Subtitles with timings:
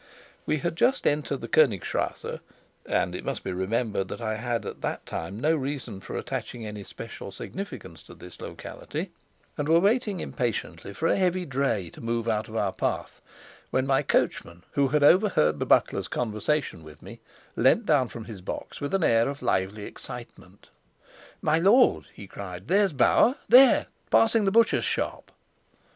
[0.47, 2.39] We had just entered the Konigstrasse
[2.87, 6.65] (and it must be remembered that I had at that time no reason for attaching
[6.65, 9.11] any special significance to this locality),
[9.59, 13.21] and were waiting impatiently for a heavy dray to move out of our path,
[13.69, 17.19] when my coachman, who had overheard the butler's conversation with me,
[17.55, 20.71] leant down from his box with an air of lively excitement.
[21.43, 25.31] "My lord," he cried, "there's Bauer there, passing the butcher's shop!"